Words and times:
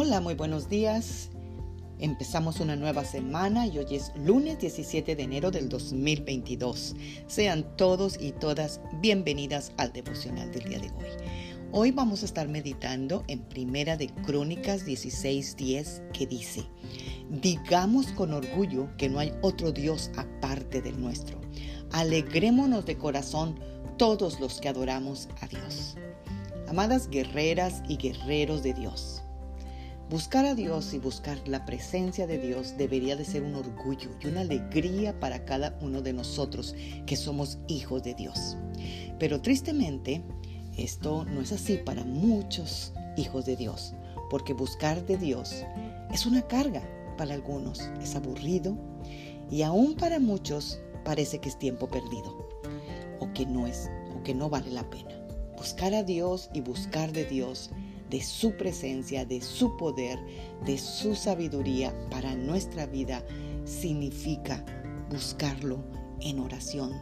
Hola, 0.00 0.20
muy 0.20 0.34
buenos 0.34 0.68
días. 0.68 1.28
Empezamos 1.98 2.60
una 2.60 2.76
nueva 2.76 3.04
semana 3.04 3.66
y 3.66 3.80
hoy 3.80 3.96
es 3.96 4.12
lunes 4.14 4.60
17 4.60 5.16
de 5.16 5.22
enero 5.24 5.50
del 5.50 5.68
2022. 5.68 6.94
Sean 7.26 7.66
todos 7.76 8.16
y 8.20 8.30
todas 8.30 8.80
bienvenidas 9.00 9.72
al 9.76 9.92
devocional 9.92 10.52
del 10.52 10.68
día 10.68 10.78
de 10.78 10.86
hoy. 10.86 11.10
Hoy 11.72 11.90
vamos 11.90 12.22
a 12.22 12.26
estar 12.26 12.46
meditando 12.46 13.24
en 13.26 13.40
Primera 13.40 13.96
de 13.96 14.06
Crónicas 14.24 14.86
16:10 14.86 16.12
que 16.12 16.28
dice: 16.28 16.64
Digamos 17.28 18.06
con 18.12 18.32
orgullo 18.34 18.88
que 18.98 19.08
no 19.08 19.18
hay 19.18 19.32
otro 19.42 19.72
Dios 19.72 20.12
aparte 20.16 20.80
del 20.80 21.00
nuestro. 21.00 21.40
Alegrémonos 21.90 22.86
de 22.86 22.96
corazón 22.96 23.58
todos 23.96 24.38
los 24.38 24.60
que 24.60 24.68
adoramos 24.68 25.28
a 25.40 25.48
Dios. 25.48 25.96
Amadas 26.68 27.08
guerreras 27.10 27.82
y 27.88 27.96
guerreros 27.96 28.62
de 28.62 28.74
Dios. 28.74 29.24
Buscar 30.10 30.46
a 30.46 30.54
Dios 30.54 30.94
y 30.94 30.98
buscar 30.98 31.36
la 31.46 31.66
presencia 31.66 32.26
de 32.26 32.38
Dios 32.38 32.78
debería 32.78 33.14
de 33.14 33.26
ser 33.26 33.42
un 33.42 33.54
orgullo 33.54 34.08
y 34.22 34.28
una 34.28 34.40
alegría 34.40 35.20
para 35.20 35.44
cada 35.44 35.78
uno 35.82 36.00
de 36.00 36.14
nosotros 36.14 36.74
que 37.04 37.14
somos 37.14 37.58
hijos 37.68 38.02
de 38.04 38.14
Dios. 38.14 38.56
Pero 39.18 39.42
tristemente, 39.42 40.22
esto 40.78 41.26
no 41.26 41.42
es 41.42 41.52
así 41.52 41.76
para 41.76 42.04
muchos 42.04 42.94
hijos 43.18 43.44
de 43.44 43.56
Dios, 43.56 43.92
porque 44.30 44.54
buscar 44.54 45.04
de 45.04 45.18
Dios 45.18 45.66
es 46.10 46.24
una 46.24 46.40
carga 46.40 46.82
para 47.18 47.34
algunos, 47.34 47.80
es 48.00 48.16
aburrido 48.16 48.78
y 49.50 49.60
aún 49.60 49.94
para 49.94 50.20
muchos 50.20 50.80
parece 51.04 51.38
que 51.38 51.50
es 51.50 51.58
tiempo 51.58 51.86
perdido 51.86 52.48
o 53.20 53.30
que 53.34 53.44
no 53.44 53.66
es 53.66 53.90
o 54.16 54.22
que 54.22 54.34
no 54.34 54.48
vale 54.48 54.70
la 54.70 54.88
pena. 54.88 55.10
Buscar 55.58 55.92
a 55.92 56.02
Dios 56.02 56.48
y 56.54 56.62
buscar 56.62 57.12
de 57.12 57.26
Dios 57.26 57.70
de 58.10 58.22
su 58.22 58.56
presencia, 58.56 59.24
de 59.24 59.40
su 59.40 59.76
poder, 59.76 60.18
de 60.64 60.78
su 60.78 61.14
sabiduría 61.14 61.94
para 62.10 62.34
nuestra 62.34 62.86
vida 62.86 63.24
significa 63.64 64.64
buscarlo 65.10 65.84
en 66.20 66.40
oración, 66.40 66.92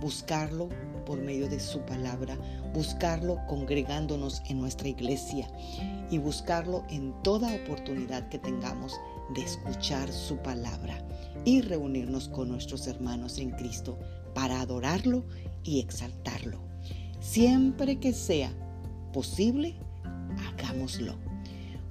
buscarlo 0.00 0.68
por 1.04 1.20
medio 1.20 1.48
de 1.48 1.60
su 1.60 1.80
palabra, 1.80 2.36
buscarlo 2.74 3.38
congregándonos 3.46 4.42
en 4.48 4.60
nuestra 4.60 4.88
iglesia 4.88 5.48
y 6.10 6.18
buscarlo 6.18 6.84
en 6.90 7.14
toda 7.22 7.54
oportunidad 7.54 8.28
que 8.28 8.38
tengamos 8.38 8.94
de 9.34 9.42
escuchar 9.42 10.12
su 10.12 10.36
palabra 10.38 10.98
y 11.44 11.60
reunirnos 11.60 12.28
con 12.28 12.48
nuestros 12.48 12.86
hermanos 12.86 13.38
en 13.38 13.50
Cristo 13.50 13.98
para 14.34 14.60
adorarlo 14.60 15.24
y 15.62 15.80
exaltarlo. 15.80 16.60
Siempre 17.20 17.98
que 17.98 18.12
sea 18.12 18.52
posible, 19.12 19.76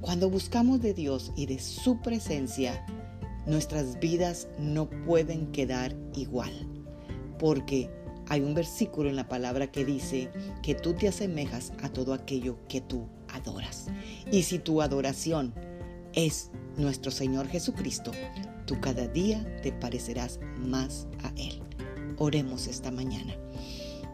Cuando 0.01 0.29
buscamos 0.29 0.81
de 0.81 0.93
Dios 0.93 1.31
y 1.35 1.47
de 1.47 1.59
su 1.59 1.99
presencia, 2.01 2.85
nuestras 3.45 3.99
vidas 3.99 4.47
no 4.59 4.89
pueden 4.89 5.51
quedar 5.51 5.95
igual. 6.15 6.51
Porque 7.39 7.89
hay 8.27 8.41
un 8.41 8.53
versículo 8.53 9.09
en 9.09 9.15
la 9.15 9.27
palabra 9.27 9.71
que 9.71 9.85
dice 9.85 10.29
que 10.61 10.75
tú 10.75 10.93
te 10.93 11.07
asemejas 11.07 11.73
a 11.81 11.89
todo 11.89 12.13
aquello 12.13 12.57
que 12.67 12.81
tú 12.81 13.07
adoras. 13.29 13.87
Y 14.31 14.43
si 14.43 14.59
tu 14.59 14.81
adoración 14.81 15.53
es 16.13 16.51
nuestro 16.77 17.11
Señor 17.11 17.47
Jesucristo, 17.47 18.11
tú 18.65 18.79
cada 18.79 19.07
día 19.07 19.45
te 19.61 19.71
parecerás 19.71 20.39
más 20.57 21.07
a 21.23 21.29
Él. 21.37 21.61
Oremos 22.17 22.67
esta 22.67 22.91
mañana. 22.91 23.35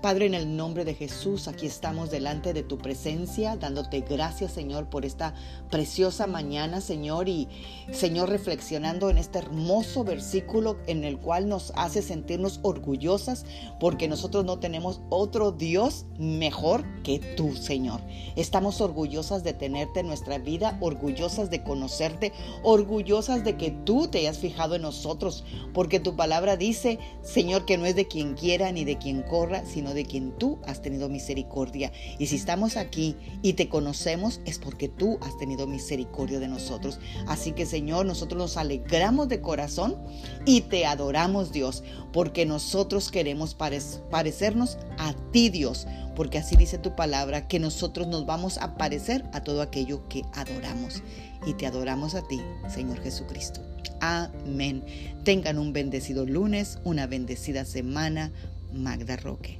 Padre, 0.02 0.26
en 0.26 0.34
el 0.34 0.58
nombre 0.58 0.84
de 0.84 0.96
Jesús, 0.96 1.48
aquí 1.48 1.68
estamos 1.68 2.10
delante 2.10 2.54
de 2.54 2.64
tu 2.64 2.80
presencia, 2.80 3.56
dándote 3.56 4.02
gracias, 4.02 4.52
Señor, 4.52 4.90
por 4.90 5.06
esta 5.06 5.36
preciosa 5.70 6.26
mañana, 6.26 6.82
Señor, 6.82 7.30
y 7.30 7.48
Señor, 7.92 8.30
reflexionando 8.30 9.12
en 9.12 9.20
este 9.20 9.38
hermoso 9.38 10.04
versículo 10.04 10.78
en 10.88 11.04
el 11.04 11.20
cual 11.20 11.48
nos 11.48 11.72
hace 11.76 12.02
sentirnos 12.02 12.60
orgullosas, 12.64 13.46
porque 13.80 14.08
nosotros 14.08 14.44
no 14.44 14.58
tenemos 14.58 15.02
otro 15.10 15.52
Dios 15.52 16.08
mejor 16.18 16.84
que 17.04 17.20
tú, 17.38 17.56
Señor. 17.56 18.02
Estamos 18.36 18.82
orgullosas 18.82 19.44
de 19.44 19.54
tenerte 19.54 20.00
en 20.00 20.08
nuestra 20.08 20.40
vida, 20.40 20.80
orgullosas 20.82 21.52
de 21.52 21.64
conocerte, 21.64 22.34
orgullosas 22.64 23.44
de 23.44 23.56
que 23.56 23.70
tú 23.70 24.08
te 24.08 24.18
hayas 24.18 24.40
fijado 24.40 24.74
en 24.74 24.82
nosotros, 24.82 25.44
porque 25.76 26.00
tu 26.00 26.16
palabra 26.16 26.58
dice, 26.58 26.98
Señor, 27.22 27.66
que 27.66 27.78
no 27.78 27.86
es 27.86 27.96
de 27.96 28.08
quien 28.08 28.34
quiera 28.34 28.72
ni 28.72 28.84
de 28.84 28.98
quien 28.98 29.22
corra, 29.22 29.64
sino 29.64 29.91
de 29.94 30.06
quien 30.06 30.32
tú 30.38 30.60
has 30.66 30.82
tenido 30.82 31.10
misericordia. 31.10 31.92
Y 32.20 32.28
si 32.28 32.36
estamos 32.36 32.78
aquí 32.78 33.16
y 33.42 33.54
te 33.54 33.70
conocemos 33.70 34.42
es 34.46 34.60
porque 34.60 34.88
tú 34.88 35.18
has 35.22 35.38
tenido 35.38 35.68
misericordia 35.68 36.40
de 36.40 36.48
nosotros. 36.48 37.00
Así 37.28 37.52
que 37.52 37.66
Señor, 37.66 38.06
nosotros 38.06 38.38
nos 38.38 38.58
alegramos 38.58 39.28
de 39.30 39.42
corazón 39.42 39.98
y 40.46 40.62
te 40.62 40.86
adoramos 40.86 41.52
Dios, 41.52 41.84
porque 42.14 42.46
nosotros 42.46 43.12
queremos 43.12 43.56
parecernos 43.56 44.78
a 44.98 45.14
ti 45.32 45.50
Dios, 45.50 45.88
porque 46.16 46.38
así 46.38 46.56
dice 46.56 46.78
tu 46.78 46.96
palabra, 46.96 47.48
que 47.48 47.60
nosotros 47.60 48.08
nos 48.08 48.26
vamos 48.26 48.58
a 48.58 48.78
parecer 48.78 49.26
a 49.34 49.42
todo 49.42 49.62
aquello 49.62 50.08
que 50.08 50.24
adoramos. 50.34 51.04
Y 51.46 51.54
te 51.54 51.66
adoramos 51.66 52.14
a 52.14 52.28
ti, 52.28 52.40
Señor 52.70 53.02
Jesucristo. 53.02 53.62
Amén. 54.00 54.84
Tengan 55.24 55.58
un 55.58 55.74
bendecido 55.74 56.26
lunes, 56.26 56.80
una 56.84 57.08
bendecida 57.08 57.66
semana. 57.66 58.32
Magda 58.74 59.16
Roque. 59.18 59.60